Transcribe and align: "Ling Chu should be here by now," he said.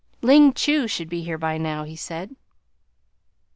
"Ling 0.23 0.53
Chu 0.53 0.87
should 0.87 1.09
be 1.09 1.21
here 1.21 1.37
by 1.37 1.59
now," 1.59 1.83
he 1.83 1.95
said. 1.95 2.35